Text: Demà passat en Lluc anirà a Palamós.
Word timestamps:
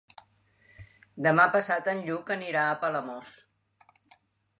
Demà 1.27 1.45
passat 1.55 1.89
en 1.93 2.01
Lluc 2.07 2.31
anirà 2.37 2.63
a 2.71 2.79
Palamós. 2.85 3.31